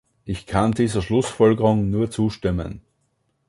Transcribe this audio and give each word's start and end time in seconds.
Ich 0.25 0.47
kann 0.47 0.71
dieser 0.71 1.03
Schlussfolgerung 1.03 1.91
nur 1.91 2.09
zustimmen. 2.09 2.81